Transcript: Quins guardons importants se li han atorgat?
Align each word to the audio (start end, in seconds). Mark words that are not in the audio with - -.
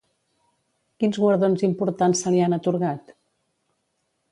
Quins 1.03 1.19
guardons 1.25 1.65
importants 1.69 2.25
se 2.25 2.33
li 2.37 2.41
han 2.47 2.59
atorgat? 2.59 3.17